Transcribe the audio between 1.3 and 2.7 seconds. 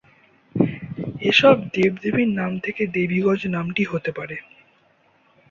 সব দেব-দেবীর নাম